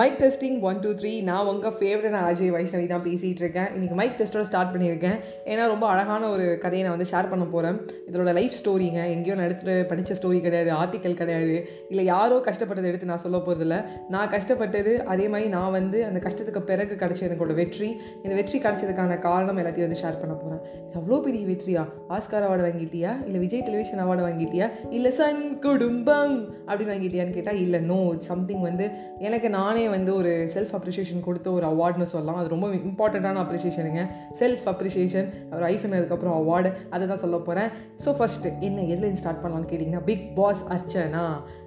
[0.00, 3.68] Mike testing one two three நான் உங்கள் favourite Ajay Vaishnavi தான் பேசிகிட்டு இருக்கேன்.
[3.76, 5.16] இன்றைக்கி மைக் டெஸ்ட்டோட ஸ்டார்ட் பண்ணியிருக்கேன்.
[5.52, 7.76] ஏன்னா ரொம்ப அழகான ஒரு கதையை நான் வந்து ஷேர் பண்ண போகிறேன்
[8.10, 11.56] இதோட லைஃப் ஸ்டோரிங்க எங்கேயோ நான் எடுத்துகிட்டு படித்த ஸ்டோரி கிடையாது ஆர்டிக்கல் கிடையாது.
[11.92, 13.78] இல்லை யாரோ கஷ்டப்பட்டதை எடுத்து நான் சொல்ல போகிறதில்ல
[14.14, 17.90] நான் கஷ்டப்பட்டது அதே மாதிரி நான் வந்து அந்த கஷ்டத்துக்கு பிறகு கிடச்ச எனக்கோட வெற்றி.
[18.22, 21.84] இந்த வெற்றி கிடச்சதுக்கான காரணம் எல்லாத்தையும் வந்து ஷேர் பண்ண போகிறேன் இது அவ்வளோ பெரிய வெற்றியா?
[22.18, 23.12] ஆஸ்கார் அவார்டு வாங்கிட்டியா?
[23.26, 24.68] இல்லை விஜய் டெலிவிஷன் அவார்டு வாங்கிட்டியா?
[24.98, 28.88] இல்லை சன் குடும்பம் அப்படின்னு வாங்கிட்டியான்னு கேட்டால் இல்லை நோ சம்திங் வந்து
[29.28, 32.38] எனக்கு நானே வந்து ஒரு செல்ஃப் அப்ரிஷியேஷன் கொடுத்த ஒரு அவார்டுன்னு சொல்லலாம்.
[32.40, 34.02] அது ரொம்ப இம்பார்ட்டண்ட்டான அப்ரிஷியேஷனுங்க
[34.42, 37.70] செல்ஃப் அப்ரிஷியேஷன் ஒரு ஐஃபன் அதுக்கப்புறம் அவார்டு அதை தான் சொல்ல போகிறேன்
[38.04, 41.24] ஸோ ஃபஸ்ட்டு என்ன எதுலேருந்து ஸ்டார்ட் பண்ணலாம்னு கேட்டிங்கன்னா பிக் பாஸ் அர்ச்சனா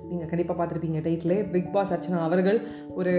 [0.09, 2.59] நீங்கள் கண்டிப்பாக பார்த்துருப்பீங்க டைட்டிலே பிக் பாஸ் அர்ச்சனா அவர்கள்
[2.99, 3.13] ஒரு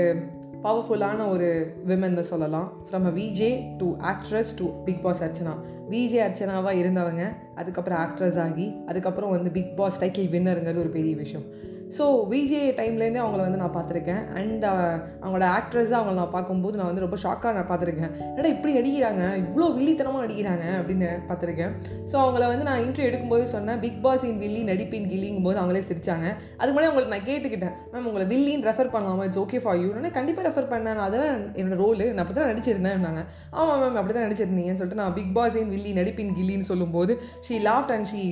[0.64, 1.48] பவர்ஃபுல்லான ஒரு
[1.88, 2.68] விமன் சொல்லலாம்.
[2.86, 3.48] From a VJ
[3.80, 5.54] to actress to Bigg Boss Archana
[5.92, 7.24] VJ அர்ச்சனாவாக இருந்தவங்க
[7.60, 11.44] அதுக்கப்புறம் ஆக்ட்ரஸ் ஆகி அதுக்கப்புறம் வந்து பிக் பாஸ் டைட்டில் வின்னருங்கிறது ஒரு பெரிய விஷயம்.
[11.96, 14.22] ஸோ விஜே டைம்லேருந்தே அவங்கள வந்து நான் பார்த்துருக்கேன்.
[14.40, 18.12] அண்ட் uh, அவங்களோட ஆக்ட்ரஸாக அவங்கள நான் பார்க்கும்போது நான் வந்து ரொம்ப ஷாக்காக நான் பார்த்துருக்கேன்.
[18.36, 21.74] ஏன்னா இப்படி அடிக்கிறாங்க இவ்வளோ வில்லித்தனமாக அடிக்கிறாங்க அப்படின்னு பார்த்துருக்கேன்.
[22.10, 23.80] ஸோ அவங்கள வந்து நான் இன்டர்வியூ எடுக்கும்போது சொன்னேன்.
[23.84, 26.26] பிக் பாஸ் இன் வில்லி நடிப்பின் கில்லிங்கும் போது அவங்களே சிரிச்சாங்க.
[26.58, 27.76] அதுக்கு முன்னாடி அவங்களுக்கு நான் கேட்டுக்கிட்டேன்.
[27.92, 29.26] மேம் உங்களை வில்லின்னு ரெஃபர் பண்ணலாமா?
[29.28, 31.04] இட்ஸ் ஓகே ஃபார் யூ கண்டிப்பாக ரெஃபர் பண்ணேன்.
[31.06, 32.92] அதெல்லாம் என்னோட ரோல் நான் அப்படி தான் நடிச்சிருந்தேன்
[33.60, 37.14] ஆமாம் மேம் அப்படி தான் நடிச்சிருந்தீங்கன்னு சொல்லிட்டு நான் பிக் பாஸ் இன் வில்லி நடிப்பின் கில்லின்னு சொல்லும்போது
[37.48, 38.22] she laughed and she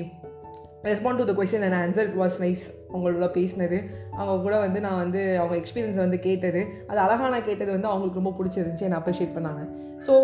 [0.91, 3.81] respond to the question and answer it was nice அவங்களோட பேசினது.
[4.21, 6.63] அவங்க கூட வந்து நான் வந்து அவங்க எக்ஸ்பீரியன்ஸை வந்து கேட்டது.
[6.91, 8.87] அது அழகாக நான் கேட்டது வந்து அவங்களுக்கு ரொம்ப பிடிச்சிருந்துச்சி.
[8.89, 9.63] என்னை அப்ரிஷியேட் பண்ணாங்க.
[10.07, 10.15] ஸோ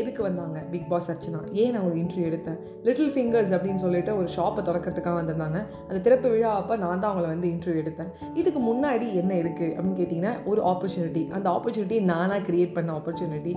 [0.00, 1.38] எதுக்கு வந்தாங்க பிக் பாஸ் அர்ச்சனா?
[1.60, 2.58] ஏன் நான் ஒரு இன்டர்வியூ எடுத்தேன்?
[2.86, 5.60] லிட்டில் ஃபிங்கர்ஸ் அப்படின்னு சொல்லிட்டு ஒரு ஷாப்பை திறக்கிறதுக்காக வந்திருந்தாங்க.
[5.88, 8.10] அந்த திறப்பு விழா அப்போ நான் தான் அவங்கள வந்து இன்டர்வியூ எடுத்தேன்.
[8.40, 13.54] இதுக்கு முன்னாடி என்ன இருக்குது அப்படின்னு கேட்டிங்கன்னா ஒரு ஆப்பர்ச்சுனிட்டி அந்த ஆப்பர்ச்சுனிட்டி நானாக க்ரியேட் பண்ண ஆப்பர்ச்சுனிட்டி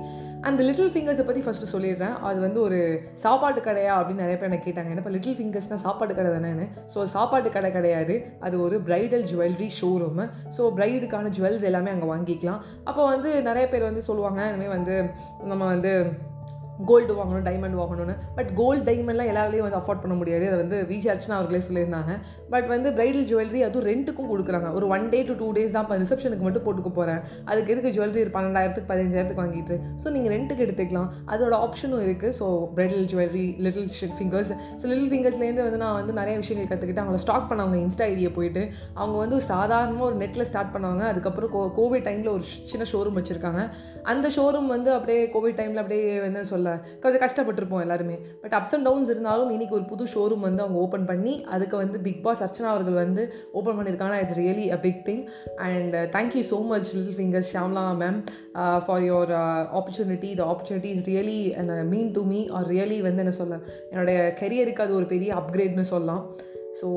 [0.50, 2.16] அந்த லிட்டில் ஃபிங்கர்ஸை பற்றி ஃபஸ்ட்டு சொல்லிடுறேன்.
[2.30, 2.80] அது வந்து ஒரு
[3.24, 4.92] சாப்பாட்டு கடையா அப்படின்னு நிறைய பேர் எனக்கு கேட்டாங்க.
[4.94, 6.66] ஏன்னா லிட்டில் ஃபிங்கர்ஸ்னால் சாப்பாட்டு கடை தானேன்னு?
[6.94, 8.16] ஸோ சாப்பாட்டு கடை கிடையாது.
[8.46, 10.26] அது ஒரு பிரைடல் ஜுவல்லரி ஷோரூமு
[10.58, 12.62] ஸோ பிரைடுக்கான ஜுவல்ஸ் எல்லாமே அங்கே வாங்கிக்கலாம்.
[12.90, 14.98] அப்போ வந்து நிறைய பேர் வந்து சொல்லுவாங்க இனிமேல் வந்து
[15.52, 15.94] நம்ம வந்து
[16.90, 18.16] கோல்டு வாங்கணும் டைமண்ட் வாங்கணும்னு.
[18.38, 20.46] பட் கோல்டு டைமண்ட்லாம் எல்லாராலையும் வந்து அஃபோர்ட் பண்ண முடியாது.
[20.50, 22.14] அதை வந்து விஜய் அர்ச்சனா அவர்களே சொல்லியிருந்தாங்க.
[22.54, 24.70] பட் வந்து பிரைடல் ஜுவல்லரி அதுவும் ரெண்ட்டுக்கும் கொடுக்குறாங்க.
[24.80, 28.34] ஒரு one day to two days தான் இப்போ ரிசப்ஷனுக்கு மட்டும் போட்டுக்க போகிறேன் அதுக்கு எதுக்கு ஜுவல்லரி
[28.38, 29.78] பன்னெண்டாயிரத்துக்கு பதினஞ்சாயிரத்துக்கு வாங்கிட்டு?
[30.04, 31.10] ஸோ நீங்கள் ரெண்ட்டுக்கு எடுத்துக்கலாம்.
[31.34, 36.36] அதோட ஆப்ஷனும் இருக்குது so bridal jewellery little fingers so little ஃபிங்கர்ஸ்லேருந்து வந்து நான் வந்து நிறைய
[36.44, 38.64] விஷயங்கள் கற்றுக்கிட்டு அவங்கள ஸ்டாக் பண்ணவங்க இன்ஸ்டா ஐடியை போயிட்டு
[39.00, 43.18] அவங்க வந்து ஒரு சாதாரணமாக ஒரு நெட்டில் ஸ்டார்ட் பண்ணாங்க அதுக்கப்புறம் கோ கோவிட் டைமில் ஒரு சின்ன ஷோரூம்
[43.20, 43.64] வச்சுருக்காங்க.
[44.14, 46.73] அந்த ஷோரூம் வந்து அப்படியே கோவிட் டைமில் அப்படியே வந்து சொல்ல
[47.04, 48.18] கொஞ்சம் கஷ்டப்பட்டிருப்போம் எல்லாருமே.
[48.44, 52.00] பட் அப்ஸ் அண்ட் டவுன்ஸ் இருந்தாலும் இன்னைக்கு ஒரு புது ஷோரூம் வந்து அவங்க ஓப்பன் பண்ணி அதுக்கு வந்து
[52.08, 53.26] பிக் பாஸ் அர்ச்சனா அவர்கள் வந்து
[53.60, 54.18] ஓப்பன் பண்ணியிருக்காங்க.
[54.24, 55.24] It's really a big thing
[55.68, 58.20] and thank you so much little fingers Shamla ma'am
[58.88, 59.34] for your
[59.80, 61.40] opportunity the opportunity is really
[61.94, 63.62] mean to me or really வந்து என்ன சொல்ல
[63.94, 66.24] என்னுடைய கெரியருக்கு அது ஒரு பெரிய அப்கிரேட்னு சொல்லலாம்.
[66.82, 66.88] ஸோ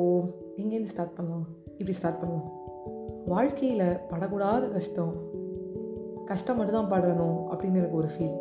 [0.60, 1.46] எங்கேருந்து ஸ்டார்ட் பண்ணலாம்?
[1.78, 2.46] இப்படி ஸ்டார்ட் பண்ணலாம்
[3.32, 5.14] வாழ்க்கையில் படக்கூடாத கஷ்டம்.
[6.30, 8.36] கஷ்டம் மட்டும் தான் படணும் அப்படின்னு எனக்கு ஒரு ஃபீல்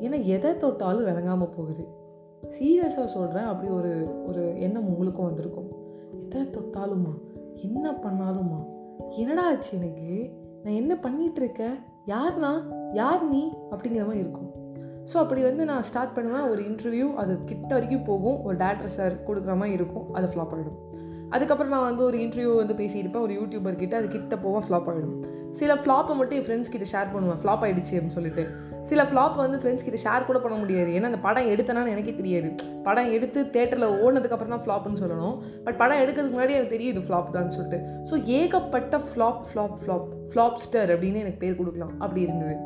[0.00, 1.84] ஏன்னா எதை தொட்டாலும் விளங்காமல் போகுது.
[2.48, 5.70] சீரியஸாக சொல்கிறேன் அப்படி ஒரு ஒரு எண்ணம் உங்களுக்கும் வந்திருக்கும்.
[6.24, 7.12] எதை தொட்டாலுமா?
[7.54, 8.60] என்ன பண்ணாலுமா?
[9.10, 10.30] என்னடா ஆச்சு எனக்கு?
[10.62, 11.76] நான் என்ன பண்ணிகிட்ருக்கேன்
[12.06, 12.52] யார்னா?
[12.92, 13.52] யார் நீ?
[13.70, 14.50] அப்படிங்கிற மாதிரி இருக்கும்.
[15.12, 18.42] ஸோ அப்படி வந்து நான் ஸ்டார்ட் பண்ணுவேன் ஒரு இன்டர்வியூ அது கிட்ட வரைக்கும் போகும்.
[18.42, 20.97] ஒரு டேரக்டர் சார் கொடுக்குற மாதிரி இருக்கும் அது ஃப்ளாப் ஆகிடும்
[21.30, 23.24] அதுக்கப்புறம் நான் வந்து ஒரு இன்டர்வியூ வந்து பேசியிருப்பேன்.
[23.26, 25.16] ஒரு யூடியூபர் கிட்ட அது கிட்ட போவேன் ஃப்ளாப் ஆகிடும்
[25.52, 27.38] சில ஃப்ளாப்பை மட்டும் என் ஃப்ரெண்ட்ஸ் கிட்ட ஷேர் பண்ணுவேன்.
[27.42, 28.42] ஃப்ளாப் ஆகிடுச்சு அப்படின்னு சொல்லிட்டு.
[28.80, 30.90] சில ஃப்ளாப் வந்து ஃப்ரெண்ட்ஸ் கிட்ட ஷேர் கூட பண்ண முடியாது.
[30.90, 32.48] ஏன்னா அந்த படம் எடுத்தனான்னு எனக்கே தெரியாது.
[32.82, 35.36] படம் எடுத்து தேட்டரில் ஓடினதுக்கப்புறம் தான் ஃப்ளாப்னு சொல்லணும்.
[35.64, 37.80] பட் படம் எடுக்கிறதுக்கு முன்னாடி எனக்கு தெரியும் இது ஃப்ளாப் தான் சொல்லிட்டு.
[38.10, 41.94] ஸோ ஏகப்பட்ட ஃப்ளாப் ஃப்ளாப் ஃப்ளாப் ஃப்ளாப்ஸ்டர் அப்படின்னு எனக்கு பேர் கொடுக்கலாம்.
[41.98, 42.56] அப்படி இருந்தது.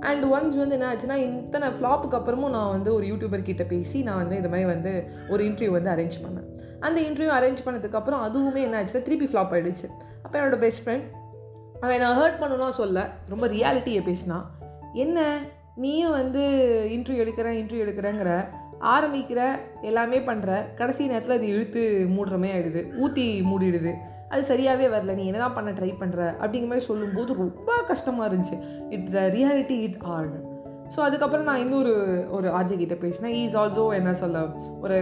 [0.00, 4.16] அண்ட் ஒன்ஸ் வந்து என்ன ஆச்சுன்னா இத்தனை ஃப்ளாப்புக்கு அப்புறமும் நான் வந்து ஒரு யூடியூபர் கிட்ட பேசி நான்
[4.16, 4.92] வந்து இந்த மாதிரி வந்து
[5.28, 6.46] ஒரு இன்டர்வியூ வந்து அரேஞ்ச் பண்ணேன்.
[6.80, 9.88] அந்த இன்டர்வியூ அரேஞ்ச் பண்ணதுக்கப்புறம் அதுவுமே என்ன ஆச்சுன்னா திருப்பி ஃப்ளாப் ஆகிடுச்சு
[10.22, 11.06] அப்போ என்னோட பெஸ்ட் ஃப்ரெண்ட்
[11.80, 14.38] அவன் நான் ஹர்ட் பண்ணணும்னா சொல்ல ரொம்ப ரியாலிட்டியை பேசினா
[14.94, 15.38] என்ன?
[15.74, 16.42] நீயும் வந்து
[16.90, 18.30] இன்டர்வியூ எடுக்கிறேன் இன்டர்வியூ எடுக்கிறேங்கிற
[18.94, 19.40] ஆரம்பிக்கிற
[19.82, 23.92] எல்லாமே பண்ணுற கடைசி நேரத்தில் அது இழுத்து மூடுறமே ஆகிடுது ஊற்றி மூடிடுது.
[24.28, 28.56] அது சரியாகவே வரல நீ என்னதான் பண்ண ட்ரை பண்ணுற அப்படிங்கிற மாதிரி சொல்லும்போது ரொம்ப கஷ்டமாக இருந்துச்சு.
[28.90, 30.38] It the reality it hard
[30.96, 31.92] so அதுக்கப்புறம் நான் இன்னொரு
[32.30, 33.34] ஒரு ஆர்ஜி கிட்டே பேசினேன்.
[33.40, 34.38] ஈஸ் ஆல்சோ என்ன சொல்ல
[34.80, 34.98] ஒரு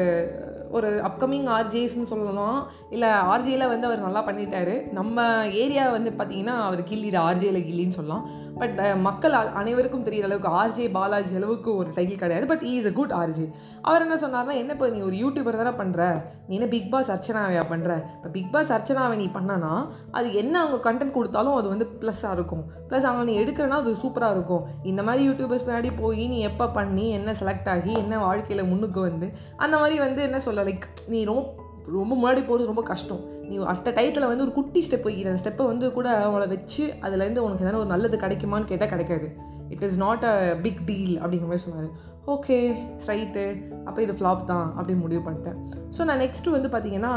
[0.70, 2.70] ஒரு அப்கமிங் ஆர்ஜேஸ்ன்னு சொல்லலாம்.
[2.90, 4.92] இல்லை ஆர்ஜேயில் வந்து அவர் நல்லா பண்ணிட்டாரு.
[4.92, 8.28] நம்ம ஏரியா வந்து பார்த்தீங்கன்னா அவர் கில்லிட ஆர்ஜேயில் கில்லின்னு சொல்லலாம்.
[8.60, 12.46] பட் uh, மக்கள் அனைவருக்கும் தெரிகிற அளவுக்கு ஆர்ஜே பாலாஜி அளவுக்கு ஒரு டைட்டில் கிடையாது.
[12.52, 13.46] But he is a good RJ
[13.88, 16.08] அவர் என்ன சொன்னார்னா என்ன இப்போ நீ ஒரு யூடியூபர் தானே பண்ணுற
[16.48, 19.72] நீ என்ன பிக் பாஸ் அர்ச்சனாவையா பண்ணுற இப்போ பிக் பாஸ் அர்ச்சனாவை நீ பண்ணனா
[20.18, 22.64] அது என்ன அவங்க கண்டென்ட் கொடுத்தாலும் அது வந்து ப்ளஸ்ஸாக இருக்கும்.
[22.90, 24.66] ப்ளஸ் அவங்க நீ எடுக்கிறனா அது சூப்பராக இருக்கும்.
[24.92, 29.28] இந்த மாதிரி யூடியூபர்ஸ் பின்னாடி போய் நீ எப்போ பண்ணி என்ன செலக்ட் ஆகி என்ன வாழ்க்கையில் முன்னுக்கு வந்து
[29.64, 31.66] அந்த மாதிரி வந்து என்ன சொல்ல லைக் நீ ரொம்ப
[31.98, 33.20] ரொம்ப முன்னாடி போகிறது ரொம்ப கஷ்டம்.
[33.48, 37.44] நீ அட்ட டயத்தில் வந்து ஒரு குட்டி ஸ்டெப் வைக்கிற அந்த ஸ்டெப்பை வந்து கூட அவங்கள வச்சு அதுலேருந்து
[37.46, 39.28] உனக்கு எதனா ஒரு நல்லது கிடைக்குமான்னு கேட்டால் கிடைக்காது.
[39.74, 40.34] It is not a
[40.64, 41.90] big deal அப்படிங்கிற மாதிரி சொன்னார்.
[42.34, 42.56] ஓகே
[43.02, 43.44] ஸ்ட்ரைட்டு
[43.84, 45.58] அப்போ இது ஃப்ளாப் தான் அப்படின்னு முடிவு பண்ணிட்டேன்.
[45.96, 47.14] ஸோ நான் நெக்ஸ்ட்டு வந்து பார்த்தீங்கன்னா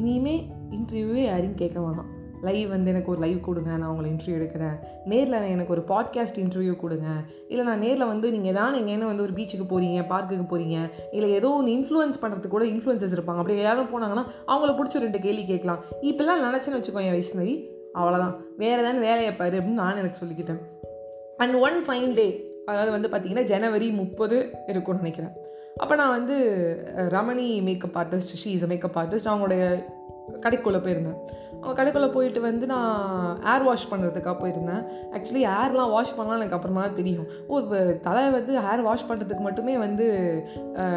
[0.00, 0.44] இனிமேல்
[0.76, 2.10] இன்டர்வியூவே யாரையும் கேட்க வேணாம்.
[2.48, 4.76] லைவ் வந்து எனக்கு ஒரு லைவ் கொடுங்க நான் உங்களை இன்டர்வியூ எடுக்கிறேன்.
[5.12, 7.08] நேரில் எனக்கு ஒரு பாட்காஸ்ட் இன்டர்வியூ கொடுங்க.
[7.48, 10.78] இல்லை நான் நேரில் வந்து நீங்கள் தான் நீங்கள் என்ன வந்து ஒரு பீச்சுக்கு போகிறீங்க பார்க்குக்கு போகிறீங்க
[11.16, 13.42] இல்லை ஏதோ ஒன்று இன்ஃப்ளூயன்ஸ் பண்ணுறதுக்கு கூட இன்ஃப்ளூயன்சஸ் இருப்பாங்க.
[13.42, 15.82] அப்படி யாரும் போனாங்கன்னா அவங்கள பிடிச்ச ரெண்டு கேள்வி கேட்கலாம்.
[16.10, 17.54] இப்போல்லாம் நினச்சேன்னு வச்சுக்கோ என் வைஷ்ணவி.
[18.00, 20.60] அவ்வளோதான் வேறு ஏதாவது வேலையை பாரு அப்படின்னு நான் எனக்கு சொல்லிக்கிட்டேன்.
[21.42, 22.28] அண்ட் ஒன் ஃபைன் டே
[22.70, 24.36] அதாவது வந்து பார்த்திங்கன்னா ஜனவரி முப்பது
[24.72, 25.34] இருக்கும்னு நினைக்கிறேன்.
[25.82, 26.36] அப்போ நான் வந்து
[27.14, 29.62] Ramani makeup artist she is makeup artist அவங்களுடைய
[30.44, 31.18] கடைக்குள்ளே போயிருந்தேன்.
[31.60, 32.94] அவங்க கடைக்குள்ளே போயிட்டு வந்து நான்
[33.52, 34.82] ஏர் வாஷ் பண்ணுறதுக்காக போயிருந்தேன்.
[35.16, 37.28] ஆக்சுவலி ஏர்லாம் வாஷ் பண்ணலாம் எனக்கு அப்புறமா தான் தெரியும்.
[37.48, 40.06] ஓ இப்போ தலை வந்து ஹேர் வாஷ் பண்ணுறதுக்கு மட்டுமே வந்து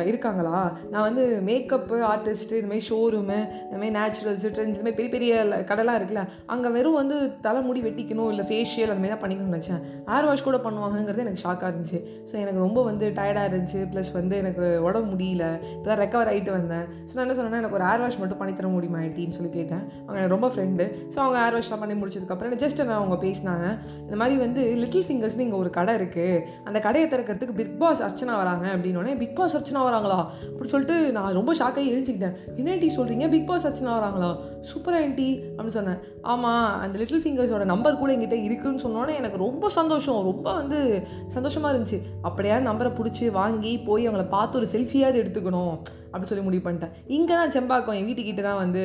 [0.10, 0.58] இருக்காங்களா?
[0.94, 6.24] நான் வந்து மேக்கப்பு ஆர்டிஸ்ட்டு இதுமாதிரி ஷோரூமு இதுமாதிரி நேச்சுரல்ஸ் ட்ரெண்ட்ஸ் இதுமாதிரி பெரிய பெரிய கடைலாம் இருக்குல்ல
[6.56, 9.82] அங்கே வெறும் வந்து தலைமுடி வெட்டிக்கணும் இல்லை ஃபேஷியல் அந்த மாதிரி தான் பண்ணிக்கணும்னு நினச்சேன்.
[10.12, 12.02] ஹேர் வாஷ் கூட பண்ணுவாங்கங்கிறது எனக்கு ஷாக்காக இருந்துச்சு.
[12.30, 13.82] ஸோ எனக்கு ரொம்ப வந்து டயர்டாக இருந்துச்சு.
[13.94, 15.48] ப்ளஸ் வந்து எனக்கு உடம்பு முடியல.
[15.78, 16.86] இப்போ தான் ரெக்கவர் ஆகிட்டு வந்தேன்.
[17.08, 19.84] ஸோ நான் என்ன சொன்னேன்னா எனக்கு ஒரு ஹேர் வாஷ் மட்டும் பண்ணித்தர முடியுமா ஐட்டின்னு சொல்லி கேட்டேன்.
[20.06, 23.66] அவங்க எனக்கு ரொம்ப ஃப்ரெண்டு ஸோ அவங்க ஏர் வாஷ்லாம் பண்ணி முடிச்சதுக்கப்புறம் ஜஸ்ட் நான் அவங்க பேசினாங்க.
[24.06, 28.36] இந்த மாதிரி வந்து லிட்டில் ஃபிங்கர்ஸ்னு இங்கே ஒரு கடை இருக்குது அந்த கடையை திறக்கிறதுக்கு பிக் பாஸ் அர்ச்சனா
[28.42, 30.20] வராங்க அப்படின்னோடனே பிக் பாஸ் அர்ச்சனா வராங்களா?
[30.52, 34.32] அப்படி சொல்லிட்டு நான் ரொம்ப ஷாக்காகி எழுஞ்சிக்கிட்டேன் என்ன டீ சொல்கிறீங்க பிக் பாஸ் அர்ச்சனா வராங்களா?
[34.72, 36.00] சூப்பர் ஆண்டி அப்படின்னு சொன்னேன்.
[36.34, 40.22] ஆமாம் அந்த லிட்டில் ஃபிங்கர்ஸோட நம்பர் கூட என்கிட்ட இருக்குன்னு சொன்னோன்னே எனக்கு ரொம்ப சந்தோஷம்.
[40.32, 40.80] ரொம்ப வந்து
[41.38, 42.02] சந்தோஷமாக இருந்துச்சு.
[42.28, 45.74] அப்படியே நம்பரை பிடிச்சி வாங்கி போய் அவங்கள பார்த்து ஒரு செல்ஃபியாவது எடுத்துக்கணும்.
[46.12, 46.94] அப்படி சொல்லி முடிவு பண்ணிட்டேன்.
[47.18, 48.84] இங்கே தான் செம்பாக்கம் என் வீட்டுக்கிட்ட தான் வந்து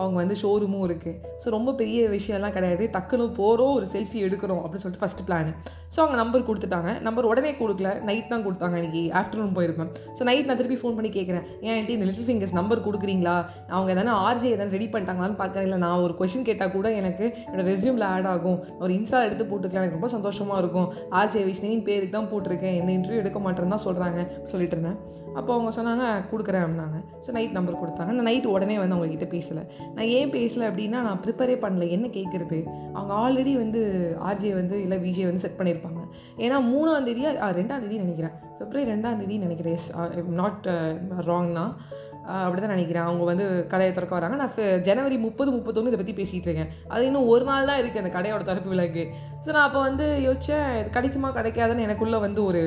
[0.00, 2.84] அவங்க வந்து ஷோரூமும் இருக்குது ஸோ ரொம்ப பெரிய விஷயம்லாம் கிடையாது.
[2.94, 5.50] டக்குன்னு போகிறோம் ஒரு செல்ஃபி எடுக்கிறோம் அப்படின்னு சொல்லிட்டு ஃபஸ்ட் பிளான்
[5.94, 6.92] ஸோ அவங்க நம்பர் கொடுத்துட்டாங்க.
[7.06, 7.88] நம்பர் உடனே கொடுக்கல.
[8.08, 9.90] நைட் தான் கொடுத்தாங்க இன்றைக்கி ஆஃப்டர்நூன் போயிருப்பேன்.
[10.18, 13.36] ஸோ நைட் நான் திருப்பி ஃபோன் பண்ணி கேட்குறேன் ஏன் ஆண்டி இந்த லிட்டில் ஃபிங்கர்ஸ் நம்பர் கொடுக்குறீங்களா?
[13.74, 15.66] அவங்க எதனா ஆர்ஜே எதனா ரெடி பண்ணிட்டாங்களான்னு பார்க்குறேன்.
[15.68, 18.58] இல்லை நான் ஒரு கொஷின் கேட்டால் கூட எனக்கு என்னோட ரெஸ்யூமில் ஆட் ஆகும்.
[18.84, 20.88] ஒரு இன்ஸ்டா எடுத்து போட்டுக்கலாம் எனக்கு ரொம்ப சந்தோஷமாக இருக்கும்.
[21.20, 22.78] ஆர்ஜே விஷ்ணுவின் பேருக்கு தான் போட்டிருக்கேன்.
[22.80, 24.20] எந்த இன்டர்வியூ எடுக்க மாட்டேன்னு தான் சொல்கிறாங்க
[24.52, 24.98] சொல்லிட்டு இருந்தேன்.
[25.34, 26.98] அப்போ அவங்க சொன்னாங்க கொடுக்குறேன் அப்படின்னாங்க.
[27.26, 28.12] ஸோ நைட் நம்பர் கொடுத்தாங்க.
[28.18, 29.62] நான் நைட் உடனே வந்து அவங்க கிட்ட பேசலை.
[29.94, 31.88] நான் ஏன் பேசலை அப்படின்னா நான் ப்ரிப்பேரே பண்ணல.
[31.96, 32.58] என்ன கேட்குறது
[32.92, 33.82] அவங்க ஆல்ரெடி வந்து
[34.30, 36.00] ஆர்ஜே வந்து இல்லை விஜே வந்து செட் பண்ணியிருப்பாங்க
[36.38, 37.26] ஏன்னா மூணாம் தேதி
[37.60, 38.34] ரெண்டாம் தேதி நினைக்கிறேன்.
[38.58, 39.74] பிப்ரவரி ரெண்டாம் தேதி நினைக்கிறேன்.
[39.74, 39.90] எஸ்
[40.42, 40.66] நாட்
[41.30, 41.66] ராங்னா
[42.26, 43.02] uh, அப்படி தான் நினைக்கிறேன்.
[43.02, 44.36] அவங்க வந்து கடையை திறக்க வராங்க.
[44.36, 46.72] நான் ஃபெ- ஜனவரி முப்பது முப்பத்தொன்று இதை பற்றி பேசிகிட்டு இருக்கேன்.
[46.88, 49.04] அது இன்னும் ஒரு நாள் தான் இருக்குது அந்த கடையோட திறப்பு விலக்கு
[49.44, 52.62] ஸோ நான் அப்போ வந்து யோசித்தேன் இது கிடைக்குமா கிடைக்காதுன்னு எனக்குள்ளே வந்து ஒரு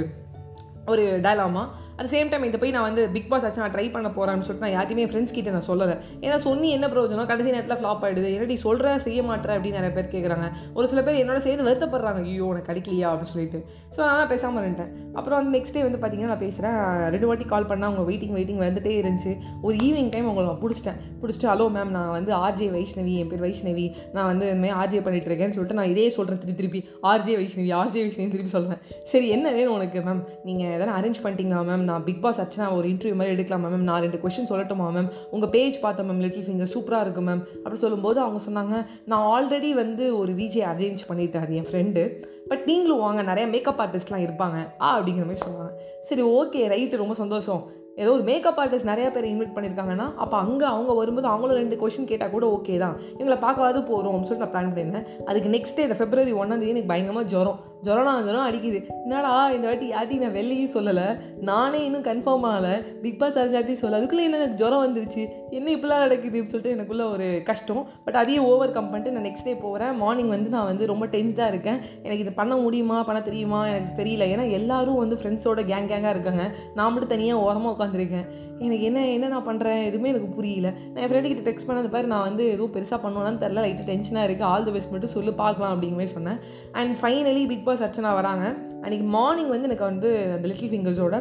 [0.88, 1.64] ஒரு டயலாமா
[2.02, 4.66] அட் சேம் டைம் இதை போய் நான் வந்து பிக் பாஸ் ஆச்சு நான் ட்ரை பண்ண போகிறேன்னு சொல்லிட்டு
[4.66, 5.96] நான் யாருமே ஃப்ரெண்ட்ஸ் கிட்ட நான் சொல்லலை.
[6.26, 7.28] ஏன்னா சொன்னி என்ன பிரயோஜனம்?
[7.32, 10.48] கடைசி நேரத்தில் ஃப்ளாப் ஆகிடுது என்னடி சொல்கிற செய்ய மாட்டேற அப்படின்னு நிறைய பேர் கேட்குறாங்க
[10.78, 12.22] ஒரு சில பேர் என்னோட சேர்ந்து வருத்தப்படுறாங்க.
[12.32, 13.08] ஐயோ உனக்கு கிடைக்கலையா?
[13.12, 13.62] அப்படின்னு சொல்லிட்டு.
[13.96, 14.92] ஸோ அதனால் பேசாமல் இருந்துட்டேன்.
[15.18, 16.78] அப்புறம் வந்து நெக்ஸ்ட் டே வந்து பார்த்தீங்கன்னா நான் பேசுகிறேன்
[17.16, 19.34] ரெண்டு வாட்டி கால் பண்ணால் அவங்க வெயிட்டிங் வெயிட்டிங் வந்துட்டே இருந்துச்சு.
[19.66, 21.00] ஒரு ஈவினிங் டைம் அவங்கள நான் பிடிச்சிட்டேன்.
[21.24, 25.02] பிடிச்சிட்டு ஹலோ மேம் நான் வந்து ஆர்ஜே வைஷ்ணவி என் பேர் வைஷ்ணவி நான் வந்து இந்த மாதிரி ஆர்ஜே
[25.08, 26.84] பண்ணிட்டு இருக்கேன்னு சொல்லிட்டு நான் இதே சொல்கிறேன் திருப்பி திருப்பி.
[27.12, 28.82] ஆர்ஜே வைஷ்ணவி ஆர்ஜே வைஷ்ணவி திருப்பி சொல்கிறேன்
[29.14, 32.88] சரி என்ன வேணும் உனக்கு மேம் நீங்கள் எதனா அரேஞ்ச் பண்ணிட்டீங்களா மேம் நான் பிக் பாஸ் அர்ச்சனா ஒரு
[32.94, 36.74] இன்டர்வியூ மாதிரி எடுக்கலாமா மேம் நான் ரெண்டு கொஸ்டின் சொல்லட்டுமா மேம் உங்கள் பேஜ் பார்த்தேன் மேம் லிட்டில் ஃபிங்கர்
[36.76, 38.76] சூப்பராக இருக்கும் மேம் அப்படி சொல்லும்போது அவங்க சொன்னாங்க
[39.12, 42.04] நான் ஆல்ரெடி வந்து ஒரு விஜே அரேஞ்ச் பண்ணிட்டார் என் ஃப்ரெண்டு
[42.52, 44.58] பட் நீங்களும் வாங்க நிறைய மேக்கப் ஆர்டிஸ்ட்லாம் இருப்பாங்க.
[44.84, 45.72] ஆ அப்படிங்கிற மாதிரி சொன்னாங்க.
[46.10, 47.64] சரி ஓகே ரைட்டு ரொம்ப சந்தோஷம்.
[48.02, 52.10] ஏதோ ஒரு மேக்கப் ஆர்டிஸ்ட் நிறைய பேர் இன்வைட் பண்ணியிருக்காங்கன்னா அப்போ அங்கே அவங்க வரும்போது அவங்களும் ரெண்டு கொஷின்
[52.12, 52.96] கேட்டால் கூட ஓகே தான்.
[53.18, 55.08] இவங்களை பார்க்காது போகிறோம் அப்படின்னு சொல்லிட்டு நான் பிளான் பண்ணியிருந்தேன்.
[55.30, 57.60] அதுக்கு நெக்ஸ்ட் டே இந்த ஃபெப்ரவரி ஒன்றாந்தேதி எனக்கு பயங்கரமாக ஜுரம்.
[57.84, 58.80] ஜுரம்னா ஜொரம் அடிக்குது.
[59.04, 61.08] என்னடா இந்த வாட்டி யார்ட்டையும் நான் வெளியும் சொல்லலை.
[61.42, 62.74] நானே இன்னும் கன்ஃபார்ம் ஆகலை.
[63.02, 65.24] பிக் பாஸ் யார்ட்டையும் சொல்ல அதுக்குள்ளே என்ன எனக்கு ஜுரம் வந்துருச்சு.
[65.50, 67.88] என்ன இப்படிலாம் நடக்குதுன்னு சொல்லிட்டு எனக்குள்ள ஒரு கஷ்டம்.
[68.06, 71.48] பட் அதையும் ஓவர் கம் பண்ணிட்டு நான் நெக்ஸ்ட் டே போகிறேன் மார்னிங் வந்து நான் வந்து ரொம்ப டென்ஸ்டாக
[71.48, 71.80] இருக்கேன்.
[72.04, 73.04] எனக்கு இது பண்ண முடியுமா?
[73.04, 73.68] பண்ண தெரியுமா?
[73.68, 74.28] எனக்கு தெரியல.
[74.34, 76.46] ஏன்னா எல்லாரும் வந்து ஃப்ரெண்ட்ஸோட கேங் கேங்காக இருக்காங்க.
[76.76, 78.28] நான் மட்டும் தனியாக ஓரமாக உட்காந்துருக்கேன்
[78.60, 80.70] எனக்கு என்ன என்ன நான் பண்ணுறேன் எதுவுமே எனக்கு புரியல.
[80.94, 84.28] நான் என் ஃப்ரெண்டு கிட்ட டெக்ஸ்ட் பண்ணது பாரு நான் வந்து எதுவும் பெருசாக பண்ணுவேன்னு தெரில லைட்டாக டென்ஷனாக
[84.28, 86.40] இருக்குது ஆல் த பெஸ்ட் மட்டும் சொல்லி பார்க்கலாம் அப்படிங்கிற மாதிரி சொன்னேன்.
[86.72, 88.46] And finally big boss Archana வராங்க.
[88.82, 91.18] அன்றைக்கி மார்னிங் வந்து எனக்கு வந்து அந்த லிட்டில் ஃபிங்கர்ஸோட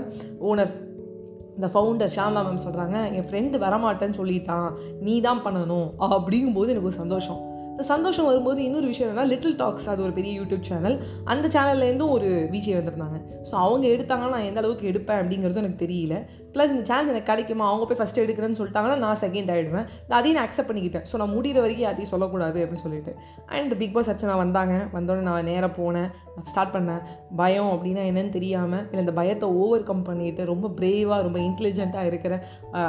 [0.50, 0.72] ஓனர்
[1.56, 4.70] இந்த ஃபவுண்டர் ஷாம்லா மேம் சொல்கிறாங்க என் ஃப்ரெண்டு வரமாட்டேன்னு சொல்லிட்டான்.
[5.06, 5.86] நீ தான் பண்ணணும்.
[6.16, 7.40] அப்படிங்கும்போது எனக்கு ஒரு சந்தோஷம்.
[7.76, 10.94] இந்த சந்தோஷம் வரும்போது இன்னொரு விஷயம் என்னென்னா லிட்டில் டாக்ஸ் அது ஒரு பெரிய யூடியூப் சேனல்
[11.32, 13.18] அந்த சேனல்லேருந்தும் ஒரு விஜய் வந்திருந்தாங்க.
[13.48, 16.14] ஸோ அவங்க எடுத்தாங்கன்னா நான் எந்த அளவுக்கு எடுப்பேன் அப்படிங்கிறது எனக்கு தெரியல.
[16.54, 17.64] ப்ளஸ் இந்த சேனல் எனக்கு கிடைக்குமா?
[17.70, 19.86] அவங்க போய் ஃபஸ்ட்டு எடுக்கிறேன்னு சொல்லிட்டாங்கன்னா நான் செகண்ட் ஆகிடுவேன்
[20.18, 21.04] அதையும் நான் அக்செப்ட் பண்ணிக்கிட்டேன்.
[21.10, 23.12] ஸோ நான் முடிகிற வரைக்கும் யாரையும் சொல்லக்கூடாது அப்படின்னு சொல்லிட்டு.
[23.56, 24.74] அண்ட் பிக் பாஸ் அர்ச்சனா வந்தாங்க.
[24.96, 26.08] வந்தோடனே நான் நேராக போனேன்.
[26.52, 27.02] ஸ்டார்ட் பண்ணேன்.
[27.42, 32.34] பயம் அப்படின்னா என்னன்னு தெரியாமல் இல்லை இந்த பயத்தை ஓவர் கம் பண்ணிட்டு ரொம்ப பிரேவாக ரொம்ப இன்டெலிஜென்ட்டாக இருக்கிற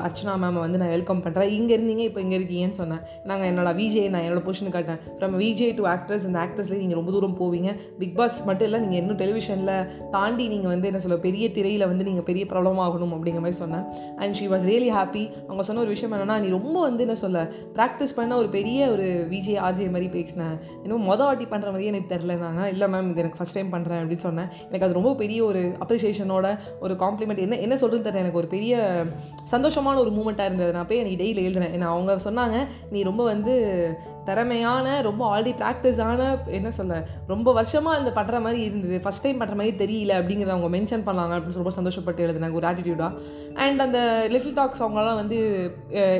[0.06, 3.04] அர்ச்சனா மேமை வந்து நான் வெல்கம் பண்ணுறேன் இங்கே இருந்தீங்க இப்போ இங்கே இருக்கீங்கன்னு சொன்னேன்.
[3.32, 7.12] நாங்கள் என்னோட விஜய் நான் என்னோட பொசிஷனுக்கு காட்டேன் ஃப்ரம் விஜே டு ஆக்ட்ரஸ் இந்த ஆக்ட்ரஸ்லேயே நீங்கள் ரொம்ப
[7.18, 7.70] தூரம் போவீங்க.
[8.02, 9.76] பிக் பாஸ் மட்டும் இல்லை நீங்கள் இன்னும் டெலிவிஷனில்
[10.16, 13.86] தாண்டி நீங்கள் வந்து என்ன சொல்ல பெரிய திரையில் வந்து நீங்கள் பெரிய ப்ராப்ளம் ஆகணும் அப்படிங்கிற மாதிரி சொன்னேன்.
[14.22, 17.38] And she was really happy அவங்க சொன்ன ஒரு விஷயம் என்னென்னா நீ ரொம்ப வந்து என்ன சொல்ல
[17.78, 20.56] ப்ராக்டிஸ் பண்ண ஒரு பெரிய ஒரு விஜே ஆர்ஜே மாதிரி பேசினேன்.
[20.84, 24.26] இன்னும் மொதல் வாட்டி பண்ணுற மாதிரியே எனக்கு தெரிலனாங்க இல்லை மேம் இது எனக்கு ஃபஸ்ட் டைம் பண்ணுறேன் அப்படின்னு
[24.28, 24.50] சொன்னேன்.
[24.68, 26.48] எனக்கு அது ரொம்ப பெரிய ஒரு அப்ரிசியேஷனோட
[26.80, 28.24] ஒரு காம்ப்ளிமெண்ட் என்ன என்ன சொல்கிறது தெரியல.
[28.26, 28.76] எனக்கு ஒரு பெரிய
[29.54, 30.72] சந்தோஷமான ஒரு மூமெண்ட்டாக இருந்தது.
[30.76, 31.74] நான் போய் எனக்கு டெய்லி எழுதுனேன்.
[31.78, 32.58] ஏன்னா அவங்க சொன்னாங்க
[32.92, 33.54] நீ ரொம்ப வந்து
[34.28, 36.22] திறமையாக திறமையான ரொம்ப ஆல்ரெடி ப்ராக்டிஸான
[36.58, 36.96] என்ன சொல்ல
[37.32, 38.96] ரொம்ப வருஷமாக இந்த பண்ணுற மாதிரி இருந்தது.
[39.04, 43.12] ஃபஸ்ட் டைம் பண்ணுற மாதிரி தெரியல அப்படிங்கிறத அவங்க மென்ஷன் பண்ணாங்க அப்படின்னு ரொம்ப சந்தோஷப்பட்டு எழுதுனாங்க ஒரு ஆட்டிடியூடாக
[43.66, 44.00] அண்ட் அந்த
[44.34, 45.38] லிட்டில் டாக்ஸ் அவங்களாம் வந்து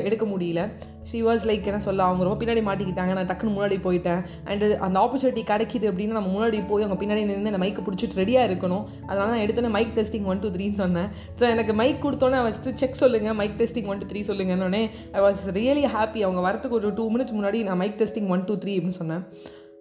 [0.08, 0.62] எடுக்க முடியல.
[1.10, 3.12] ஷி வாஸ் லைக் என்ன சொல்ல அவங்க ரொம்ப பின்னாடி மாட்டிக்கிட்டாங்க.
[3.18, 4.22] நான் டக்குன்னு முன்னாடி போயிட்டேன்.
[4.50, 8.48] அண்ட் அந்த ஆப்பர்ச்சுனிட்டி கிடைக்குது அப்படின்னு நம்ம முன்னாடி போய் அவங்க பின்னாடி நின்று அந்த மைக்கை பிடிச்சிட்டு ரெடியாக
[8.50, 8.84] இருக்கணும்.
[9.08, 11.08] அதனால நான் எடுத்தோன்னே மைக் டெஸ்டிங் ஒன் டூ த்ரீன்னு சொன்னேன்.
[11.38, 14.82] ஸோ எனக்கு மைக் கொடுத்தோன்னே ஃபஸ்ட்டு செக் சொல்லுங்கள் mic testing one two three சொல்லுங்கன்னொடனே
[15.18, 18.56] I was really happy அவங்க வரத்துக்கு ஒரு டூ மினிட்ஸ் முன்னாடி நான் mic testing one two
[18.64, 19.24] three அப்படின்னு சொன்னேன்.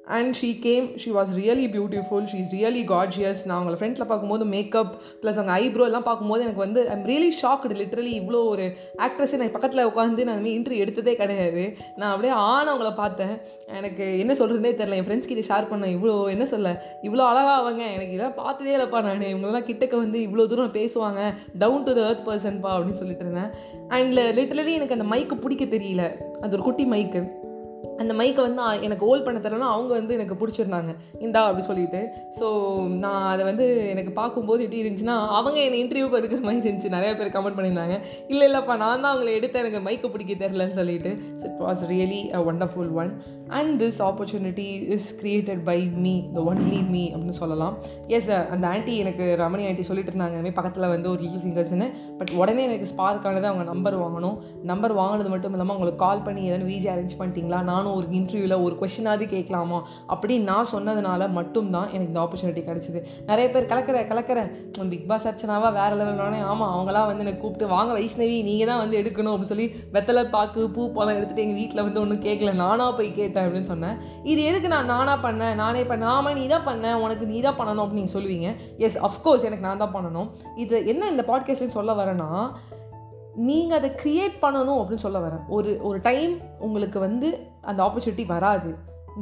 [0.07, 4.45] And she came she was really beautiful she is really gorgeous நான் அவங்கள ஃப்ரெண்டில் பார்க்கும்போது
[4.45, 8.65] மேக்கப் ப்ளஸ் அவங்க ஐப்ரோ எல்லாம் பார்க்கும்போது எனக்கு வந்து ஐம் ரியலி ஷாக்டு லிட்ரலி இவ்வளோ ஒரு
[8.97, 11.77] ஆக்ட்ரஸே நான் பக்கத்தில் உட்காந்து நான் இன்டர்வியூ எடுத்ததே கிடையாது.
[11.95, 13.35] நான் அப்படியே ஆனவங்கள பார்த்தேன்.
[13.65, 15.95] எனக்கு என்ன சொல்கிறதுனே தெரில என் ஃப்ரெண்ட்ஸ் கிட்டே ஷேர் பண்ணேன்.
[15.97, 19.25] இவ்வளோ என்ன சொல்ல இவ்வளோ அழகாக அவங்க எனக்கு இதெல்லாம் பார்த்ததே இல்லைப்பா நான்.
[19.33, 21.33] இவங்கெல்லாம் கிட்டக்க வந்து இவ்வளோ தூரம் பேசுவாங்க.
[21.59, 23.51] டவுன் டு த earth பர்சன்ப்பா அப்படின்னு சொல்லிட்டு இருந்தேன்.
[23.87, 26.05] அண்ட் லிட்ரலி எனக்கு அந்த மைக்கு பிடிக்க தெரியல.
[26.41, 27.45] அது ஒரு குட்டி மைக்கு
[28.01, 30.91] அந்த மைக்கை வந்து எனக்கு ஹோல்ட் பண்ண தரலாம் அவங்க வந்து எனக்கு பிடிச்சிருந்தாங்க.
[31.25, 32.01] இந்தா அப்படி சொல்லிட்டு.
[32.39, 32.47] ஸோ
[33.03, 36.95] நான் அதை வந்து எனக்கு பார்க்கும்போது எப்படி இருந்துச்சுன்னா அவங்க என்னை இன்டர்வியூ எடுக்கிற மாதிரி இருந்துச்சு.
[36.97, 37.97] நிறைய பேர் கமெண்ட் பண்ணியிருந்தாங்க.
[38.27, 41.13] இல்லை இல்லைப்பா நான் தான் அவங்கள எடுத்து எனக்கு மைக்கை பிடிக்க தெரிலன்னு சொல்லிட்டு.
[41.41, 43.11] So it was really a wonderful one
[43.47, 47.77] and this opportunity is created by me the only me அப்படின்னு சொல்லலாம்.
[48.07, 50.53] எஸ் அந்த ஆண்டி எனக்கு ரமணி ஆண்டி சொல்லிட்டு இருந்தாங்க.
[50.53, 54.37] பக்கத்தில் வந்து ஒரு லிட்டில் சிங்கர்ஸ்னு பட் உடனே எனக்கு ஸ்பார்க் ஆனது அவங்க நம்பர் வாங்கணும்.
[54.63, 57.61] நம்பர் வாங்கினது மட்டும் இல்லாமல் அவங்களுக்கு கால் பண்ணி எதனா விஜி அரேஞ்ச் பண்ணிட்டீங்களா?
[57.61, 59.87] நானும் ஒரு இன்டர்வியூவில் ஒரு கொஷினாவது கேட்கலாமா?
[60.09, 63.01] அப்படின்னு நான் சொன்னதுனால மட்டும்தான் எனக்கு இந்த ஆப்பர்ச்சுனிட்டி கிடச்சிது.
[63.25, 64.39] நிறைய பேர் கலக்கிற கலக்கிற.
[64.89, 65.73] பிக் பாஸ் அர்ச்சனாவா?
[65.73, 69.33] வேறு லெவலானே ஆமாம் அவங்களாம் வந்து எனக்கு கூப்பிட்டு வாங்க வைஷ்ணவி நீங்கள் தான் வந்து எடுக்கணும்.
[69.33, 72.53] அப்படின்னு சொல்லி வெத்தலை பாக்கு பூ பழம் எடுத்துகிட்டு எங்கள் வீட்டில் வந்து ஒன்றும் கேட்கல.
[72.53, 73.36] நானாக போய் கேட்டேன்.
[73.45, 73.97] அப்படின்னு சொன்னேன்.
[74.31, 75.55] இது எதுக்கு நான் நானாக பண்ணேன்?
[75.63, 78.49] நானே பண்ணேன் ஆமாம் நீ தான் பண்ணேன் உனக்கு நீ தான் பண்ணணும் அப்படின்னு நீங்கள் சொல்லுவீங்க.
[78.77, 80.29] எஸ் அஃப்கோர்ஸ் எனக்கு நான் தான் பண்ணணும்.
[80.63, 82.29] இது என்ன இந்த பாட்காஸ்ட்லேயும் சொல்ல வரேன்னா
[83.49, 85.43] நீங்கள் அதை க்ரியேட் பண்ணணும் அப்படின்னு சொல்ல வரேன்.
[85.55, 87.27] ஒரு ஒரு டைம் உங்களுக்கு வந்து
[87.61, 88.71] அந்த ஆப்பர்ச்சுனிட்டி வராது.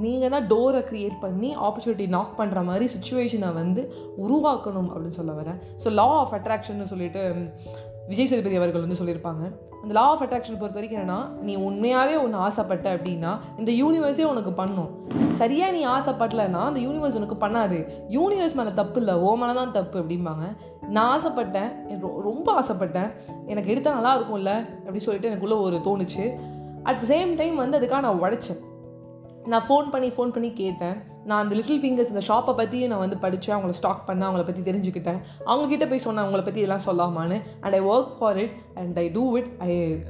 [0.04, 3.82] நீங்கள் தான் டோரை க்ரியேட் பண்ணி ஆப்பர்ச்சுனிட்டி நாக் பண்ணுற மாதிரி சுச்சுவேஷனை வந்து
[4.24, 5.60] உருவாக்கணும் அப்படின்னு சொல்ல வரேன்.
[5.84, 7.22] ஸோ லா ஆஃப் அட்ராக்ஷன் சொல்லிட்டு
[8.08, 12.38] விஜய் சேதுபதி அவர்கள் வந்து சொல்லியிருப்பாங்க அந்த லா ஆஃப் அட்ராக்ஷன் பொறுத்த வரைக்கும் என்னன்னா நீ உண்மையாகவே ஒன்று
[12.38, 14.90] ஆசைப்பட்ட அப்படின்னா இந்த யூனிவர்ஸே உனக்கு பண்ணும்.
[15.32, 17.90] சரியாக நீ ஆசைப்படலைன்னா அந்த யூனிவர்ஸ் உனக்கு பண்ணாது.
[18.10, 20.56] யூனிவர்ஸ் மேலே தப்பு இல்லை ஓ மேலே தான் தப்பு அப்படிம்பாங்க.
[20.82, 23.12] நான் ஆசைப்பட்டேன் ரொ- ரொம்ப ஆசைப்பட்டேன்
[23.48, 26.34] எனக்கு எடுத்தால் நல்லா இருக்கும்ல அப்படின்னு சொல்லிட்டு எனக்குள்ளே ஒரு தோணுச்சு.
[26.84, 28.60] அட் த சேம் டைம் வந்து அதுக்காக நான் உழைச்சேன்.
[29.46, 31.14] நான் ஃபோன் பண்ணி ஃபோன் பண்ணி கேட்டேன்.
[31.30, 34.62] நான் அந்த லிட்டில் ஃபிங்கர்ஸ் இந்த ஷாப்பை பற்றியும் நான் வந்து படித்தேன் அவங்கள ஸ்டாக் பண்ண அவங்கள பற்றி
[34.68, 35.20] தெரிஞ்சுக்கிட்டேன்.
[35.52, 37.38] அவங்க கிட்ட போய் சொன்னேன் அவங்கள பற்றி இதெல்லாம் சொல்லாமான்னு.
[37.64, 39.70] And I work for it and I do it I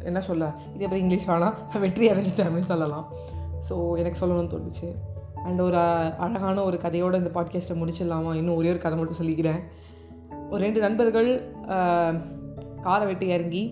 [0.09, 3.05] என்ன சொல்ல இதே பற்றி இங்கிலீஷ் வேணாம் நான் வெற்றி அடைஞ்சிட்டேன் அப்படின்னு சொல்லலாம்.
[3.69, 4.89] ஸோ எனக்கு சொல்லணும்னு தோணுச்சு.
[5.47, 5.79] அண்ட் ஒரு
[6.25, 8.33] அழகான ஒரு கதையோடு இந்த பாட்காஸ்ட்டை முடிச்சிடலாமா?
[8.41, 9.61] இன்னும் ஒரே ஒரு கதை மட்டும் சொல்லிக்கிறேன்.
[10.51, 11.29] ஒரு ரெண்டு நண்பர்கள்
[12.87, 13.63] காரை வெட்டி இறங்கி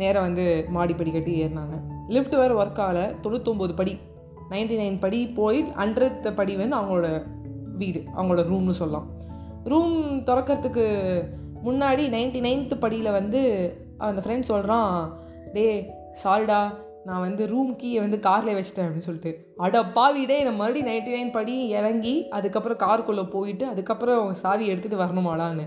[0.00, 1.76] நேராக வந்து மாடி படி கட்டி ஏறினாங்க.
[2.14, 3.06] லிஃப்ட் வேறு ஒர்க் ஆகலை.
[3.24, 3.94] தொண்ணூத்தொம்பது படி
[4.50, 7.22] 99 நைன் படி போய் ஹண்ட்ரட் படி வந்து அவங்களோட
[7.76, 9.10] வீடு அவங்களோட ரூம்னு சொல்லலாம்.
[9.64, 10.86] ரூம் திறக்கறதுக்கு
[11.64, 13.40] முன்னாடி நைன்டி நைன்த்து படியில் வந்து
[13.98, 15.18] அந்த ஃப்ரெண்ட் சொல்கிறான்
[15.52, 15.90] டே
[16.24, 16.74] சால்டா
[17.04, 19.47] நான் வந்து ரூம் கீயை வந்து கார்லேயே வச்சிட்டேன் அப்படின்னு சொல்லிட்டு.
[19.66, 25.66] அட பாவிடே இந்த மறுபடியும் நைன்டி நைன் படி இறங்கி அதுக்கப்புறம் காருக்குள்ளே போயிட்டு அதுக்கப்புறம் சாவி எடுத்துகிட்டு வரணுமாடான்னு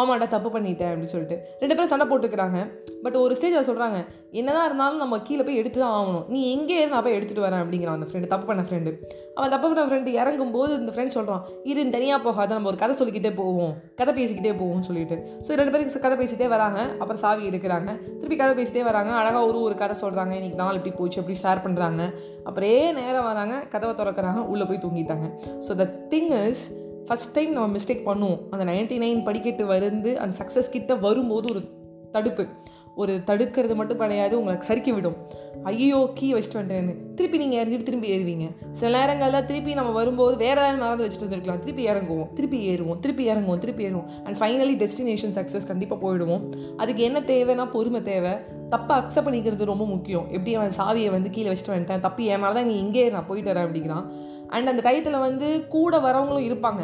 [0.00, 1.36] ஆமாடா தப்பு பண்ணிட்டேன் அப்படின்னு சொல்லிட்டு.
[1.60, 2.58] ரெண்டு பேரும் சண்டை போட்டுக்கிறாங்க.
[3.04, 3.98] பட் ஒரு ஸ்டேஜில் சொல்கிறாங்க
[4.38, 6.24] என்னதான் இருந்தாலும் நம்ம கீழே போய் எடுத்து தான் ஆகணும்.
[6.32, 8.90] நீ எங்கே இருந்து நான் போய் எடுத்துகிட்டு வரேன் அப்படிங்கிறான் அந்த ஃப்ரெண்டு தப்பு பண்ண ஃப்ரெண்டு
[9.36, 13.32] அவன் தப்பு பண்ண ஃப்ரெண்டு இறங்கும்போது இந்த ஃப்ரெண்ட் சொல்கிறான் இது தனியாக போகாத நம்ம ஒரு கதை சொல்லிக்கிட்டே
[13.40, 13.74] போவோம்.
[14.00, 15.18] கதை பேசிக்கிட்டே போவோம்னு சொல்லிட்டு.
[15.48, 16.80] ஸோ ரெண்டு பேருக்கு கதை பேசிகிட்டே வராங்க.
[17.00, 17.90] அப்புறம் சாவி எடுக்கிறாங்க.
[18.20, 19.12] திருப்பி கதை பேசிகிட்டே வராங்க.
[19.20, 22.02] அழகாக ஒரு ஒரு கதை சொல்கிறாங்க இன்னைக்கு நாள் இப்படி போச்சு அப்படி ஷேர் பண்ணுறாங்க
[22.48, 25.26] அப்படியே நேரம் வராங்க கதவை திறக்கிறாங்க உள்ளே போய் தூங்கிட்டாங்க.
[25.66, 26.62] So the thing is
[27.06, 28.40] first time நம்ம மிஸ்டேக் பண்ணுவோம்.
[28.52, 31.62] அந்த 99 நைன் படிக்கட்டு வந்து அந்த சக்ஸஸ் கிட்ட வரும்போது ஒரு
[32.14, 32.44] தடுப்பு.
[32.94, 35.16] ஒரு தடுக்கிறது மட்டும் கிடையாது உங்களுக்கு சறுக்கி விடும்
[35.62, 36.94] ஐயோ கீ வச்சுட்டு வந்துட்டேன்னு.
[37.14, 38.46] திருப்பி நீங்கள் இறங்கிட்டு திரும்பி ஏறுவீங்க.
[38.72, 41.58] சில நேரங்களில் திருப்பி நம்ம வரும்போது வேற யாரும் மறந்து வச்சுட்டு வந்துருக்கலாம்.
[41.58, 44.08] திருப்பி இறங்குவோம் திருப்பி ஏறுவோம் திருப்பி இறங்குவோம் திருப்பி ஏறுவோம்.
[44.24, 46.42] அண்ட் ஃபைனலி டெஸ்டினேஷன் சக்ஸஸ் கண்டிப்பாக போயிடுவோம்.
[46.76, 48.30] அதுக்கு என்ன தேவைன்னா பொறுமை தேவை.
[48.70, 50.26] தப்பை அக்செப்ட் பண்ணிக்கிறது ரொம்ப முக்கியம்.
[50.30, 52.00] எப்படி அவன் சாவியை வந்து கீழே வச்சுட்டு வந்துட்டேன்?
[52.00, 54.06] தப்பி என் மேலே தான் நீ இங்கே நான் போயிட்டு வரேன் அப்படிங்கிறான்.
[54.48, 56.82] அண்ட் அந்த டயத்தில் வந்து கூட வரவங்களும் இருப்பாங்க.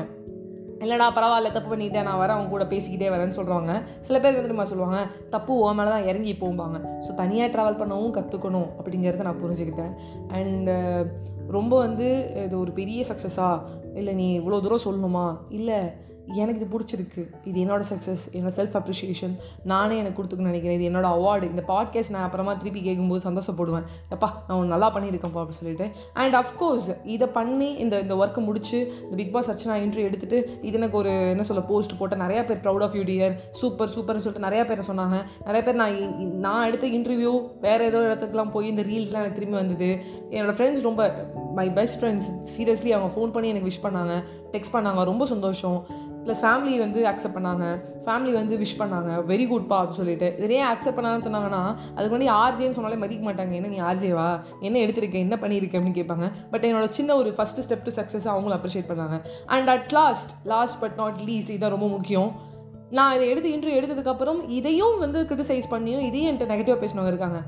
[0.78, 5.06] இல்லைடா பரவாயில்ல தப்பு பண்ணிட்டேன் நான் வரேன் அவங்க கூட பேசிக்கிட்டே வரேன்னு சொல்கிறாங்க சில பேர் தெரியுமா சொல்லுவாங்க?
[5.30, 9.92] தப்பு ஓ மேலே தான் இறங்கி போம்பாங்க ஸோ தனியாக ட்ராவல் பண்ணவும் கற்றுக்கணும் அப்படிங்கிறத நான் புரிஞ்சுக்கிட்டேன்.
[10.28, 10.76] அண்டு
[11.46, 13.62] ரொம்ப வந்து இது ஒரு பெரிய சக்ஸஸா
[13.94, 15.36] இல்லை நீ இவ்வளோ தூரம் சொல்லணுமா?
[15.48, 15.78] இல்லை
[16.34, 17.26] எனக்கு இது பிடிச்சிருக்கு.
[17.44, 20.80] இது என்னோட சக்ஸஸ் என்னோட செல்ஃப் அப்ரிஷியேஷன் நானே எனக்கு கொடுத்துக்கணும்னு நினைக்கிறேன்.
[20.80, 23.84] இது என்னோட அவார்டு இந்த பாட்காஸ்ட் நான் அப்புறமா திருப்பி கேட்கும்போது சந்தோஷப்படுவேன்.
[24.10, 25.90] எப்பா நான் ஒன்று நல்லா பண்ணியிருக்கேன்ப்பா அப்படின்னு சொல்லிட்டு.
[26.14, 30.76] அண்ட் அஃப்கோர்ஸ் இதை பண்ணி இந்த இந்த ஒர்க்கை முடிச்சு இந்த பிக் பாஸ் அர்ச்சனா இன்ட்ரி எடுத்துட்டு இது
[30.76, 34.48] எனக்கு ஒரு என்ன சொல்ல போஸ்ட் போட்டால் நிறையா பேர் proud of you dear super சூப்பர்னு சொல்லிட்டு
[34.48, 35.24] நிறையா பேர் சொன்னாங்க.
[35.44, 39.98] நிறைய பேர் நான் நான் எடுத்த இன்டர்வியூ வேறு ஏதோ இடத்துக்குலாம் போய் இந்த ரீல்ஸ்லாம் எனக்கு திரும்பி வந்தது.
[40.30, 41.12] என்னோடய ஃப்ரெண்ட்ஸ் ரொம்ப
[41.58, 44.14] மை பெஸ்ட் ஃப்ரெண்ட்ஸ் சீரியஸ்லி அவங்க ஃபோன் பண்ணி எனக்கு விஷ் பண்ணாங்க
[44.54, 45.78] டெக்ஸ்ட் பண்ணாங்க ரொம்ப சந்தோஷம்.
[46.24, 47.66] ப்ளஸ் ஃபேமிலி வந்து அக்செப்ட் பண்ணாங்க.
[48.04, 49.10] ஃபேமிலி வந்து விஷ் பண்ணாங்க.
[49.30, 50.28] வெரி குட்பா அப்படின்னு சொல்லிட்டு.
[50.38, 51.62] இது ஏன் அக்செப்ட் பண்ணாங்கன்னு சொன்னாங்கன்னா
[51.96, 53.52] அதுக்கு முன்னாடி ஆர்ஜேன்னு சொன்னாலே மதிக்க மாட்டாங்க.
[53.60, 54.28] என்ன நீ ஆர்ஜேவா
[54.60, 56.28] என்ன எடுத்திருக்கேன் என்ன பண்ணியிருக்கேன் அப்படின்னு கேட்பாங்க.
[56.50, 59.18] பட் என்னோட சின்ன ஒரு ஃபஸ்ட்டு ஸ்டெப் டு சக்ஸஸ் அவங்களும் அப்ரிஷியேட் பண்ணாங்க.
[59.46, 62.47] And at last last but not least இதுதான் ரொம்ப முக்கியம்.
[62.96, 67.38] நான் இதை எடுத்து இன்டர்வியூ எடுத்ததுக்கப்புறம் இதையும் வந்து கிரிட்டிசைஸ் பண்ணியும் இதையும் என்கிட்ட நெகட்டிவாக பேசினவங்க இருக்காங்க.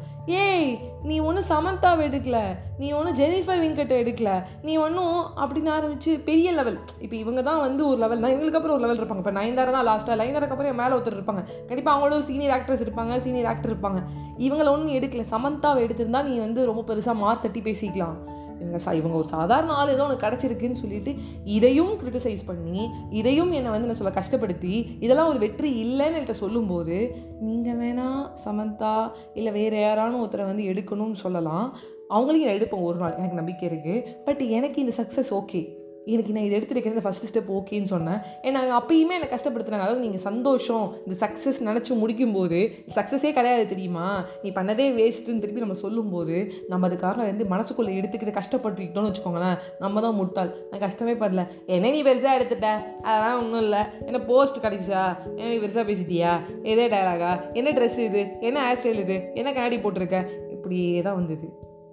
[0.42, 0.70] ஏய்
[1.02, 2.38] நீ ஒன்றும் சமந்தாவை எடுக்கல.
[2.78, 4.30] நீ ஒன்றும் ஜெனிஃபர் விங்கட்டை எடுக்கல.
[4.62, 8.76] நீ ஒன்றும் அப்படின்னு ஆரம்பிச்சு பெரிய லெவல் இப்போ இவங்க தான் வந்து ஒரு லெவல் தான் இவங்களுக்கு அப்புறம்
[8.76, 9.25] ஒரு லெவல் இருப்பாங்க.
[9.25, 11.44] இப்போ நயன்தாரா தான் லாஸ்ட்டாக நயன்தாராக்கு அப்புறம் என் மேலே ஒருத்தர் இருப்பாங்க.
[11.68, 13.16] கண்டிப்பாக அவங்களும் சீனியர் ஆக்ட்ரஸ் இருப்பாங்க.
[13.16, 14.02] சீனியர் ஆக்டர் இருப்பாங்க.
[14.38, 15.25] இவங்கள ஒன்றும் எடுக்கல.
[15.35, 18.18] சமந்தாவை எடுத்திருந்தா நீ வந்து ரொம்ப பெருசாக மார்த்தட்டி பேசிக்கலாம்.
[18.61, 21.14] இவங்க சா இவங்க ஒரு சாதாரண ஆள் ஏதோ உனக்கு கிடச்சிருக்குன்னு சொல்லிட்டு
[21.45, 27.17] இதையும் கிரிட்டிசைஸ் பண்ணி இதையும் என்னை வந்து என்ன சொல்ல கஷ்டப்படுத்தி இதெல்லாம் ஒரு வெற்றி இல்லைன்னு என்கிட்ட சொல்லும்போது
[27.40, 31.76] நீங்கள் வேணால் சமந்தா இல்லை வேறு யாரானு ஒருத்தரை வந்து எடுக்கணும்னு சொல்லலாம்.
[32.11, 33.17] அவங்களையும் நான் எடுப்பேன் ஒரு நாள்.
[33.17, 35.61] எனக்கு நம்பிக்கை இருக்குது பட் எனக்கு இந்த சக்ஸஸ் ஓகே
[36.07, 38.19] எனக்கு நான் இது எடுத்துருக்கேன் இந்த ஃபஸ்ட்டு ஸ்டெப் ஓகேன்னு சொன்னேன்.
[38.42, 39.87] ஏன்னா அப்பயுமே என்னை கஷ்டப்படுத்துனாங்க.
[39.87, 44.25] அதாவது நீங்கள் சந்தோஷம் இந்த சக்ஸஸ் நினச்சி முடிக்கும்போது சக்ஸஸே கிடையாது தெரியுமா?
[44.42, 49.57] நீ பண்ணதே வேஸ்ட்டுன்னு திருப்பி நம்ம சொல்லும்போது நம்ம அதுக்காக வந்து மனசுக்குள்ளே எடுத்துக்கிட்டு கஷ்டப்பட்டுக்கிட்டோம்னு வச்சுக்கோங்களேன்.
[49.78, 50.69] நம்ம தான் முட்டாள்.
[50.71, 51.49] நான் கஷ்டமே படல.
[51.66, 52.71] என்ன நீ பெருசாக எடுத்துட்ட?
[53.02, 53.78] அதெல்லாம் ஒன்றும் இல்லை.
[54.00, 55.19] என்ன போஸ்ட் கிடைச்சா?
[55.37, 56.40] என்ன நீ பெருசாக பேசிட்டியா?
[56.62, 58.26] எதே டயலாகா என்ன ட்ரெஸ் இது?
[58.40, 59.30] என்ன ஹேர் ஸ்டைல் இது?
[59.35, 60.28] என்ன கண்ணாடி போட்டிருக்க?
[60.50, 61.49] இப்படியே தான் வந்தது.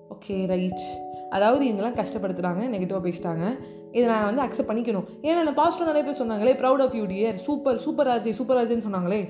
[0.10, 3.46] ஓகே ரைட் அதாவது இவங்கெல்லாம் கஷ்டப்படுத்துகிறாங்க நெகட்டிவாக பேசிட்டாங்க.
[3.92, 5.08] இதை நான் வந்து அக்செப்ட் பண்ணிக்கணும்.
[5.22, 8.88] ஏன்னா நான் பாசிட்டிவ் நிறைய பேர் சொன்னாங்களே proud of you dear super super RJ super ஆர்ஜின்னு
[8.88, 9.22] சொன்னாங்களே.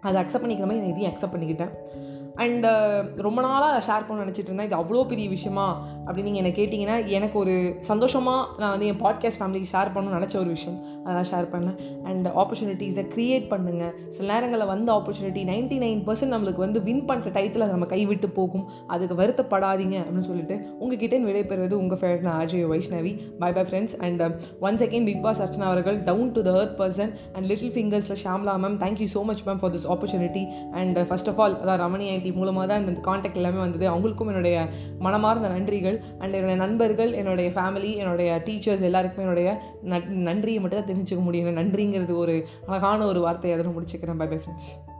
[0.00, 1.72] அதை அக்செப்ட் பண்ணிக்கிற மாதிரி நான் இதையும் அக்செப்ட் பண்ணிக்கிட்டேன்.
[2.42, 4.68] அண்டு uh, ரொம்ப நாளாக அதை ஷேர் பண்ண நினச்சிட்டு இருந்தேன்.
[4.68, 5.64] இது அவ்வளோ பெரிய விஷயமா?
[6.04, 7.54] அப்படின்னு நீங்கள் என்ன கேட்டிங்கன்னா எனக்கு ஒரு
[7.88, 10.76] சந்தோஷமாக நான் வந்து என் பாட்காஸ்ட் ஃபேமிலிக்கு ஷேர் பண்ணணும்னு நினச்ச ஒரு விஷயம்.
[11.04, 11.78] அதெல்லாம் ஷேர் பண்ணேன்
[12.10, 17.32] அண்ட் ஆப்பர்ச்சுனிட்டிஸை க்ரியேட் பண்ணுங்கள் சில நேரங்களில் வந்த ஆப்பர்ச்சுனிட்டி நைன்ட்டி நைன் பர்சன்ட் நம்மளுக்கு வந்து வின் பண்ணுற
[17.38, 18.64] டயத்தில் அதை நம்ம கைவிட்டு போகும்.
[18.86, 23.14] அதுக்கு வருத்தப்படாதீங்க அப்படின்னு சொல்லிட்டு உங்ககிட்ட விடைபெறுவது உங்கள் favourite RJ Vaishnavi.
[23.42, 24.24] Bye bye friends and
[24.68, 28.56] one second big boss Archana அவர்கள் down to the earth person and little ஃபிங்கர்ஸில் Shamla
[28.66, 30.46] ma'am thank you so much ma'am for this opportunity
[30.82, 33.90] and first of all அதான் Ramani aunty மூலமாக தான் இந்த contact எல்லாமே வந்தது.
[33.90, 36.00] அவங்களுக்கும் என்னுடைய மனமார்ந்த நன்றிகள்.
[36.18, 41.56] அண்ட் என்னுடைய நண்பர்கள் என்னுடைய ஃபேமிலி என்னுடைய டீச்சர்ஸ் எல்லாருக்குமே என்னுடைய நன்- நன்றியை மட்டும் தான் தெரிஞ்சுக்க முடியும்.
[41.56, 44.16] நன்றிங்கிறது ஒரு அழகான ஒரு வார்த்தையை அதில் முடிச்சுக்கிறேன்.
[44.16, 44.96] By bye friends